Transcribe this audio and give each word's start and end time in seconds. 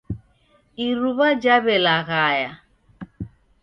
Iruw'a 0.87 1.29
jaw'elaghaya. 1.43 2.51